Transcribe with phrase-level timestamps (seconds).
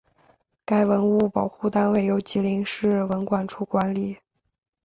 [0.65, 4.17] 该文物保护单位由吉林市文管处管理。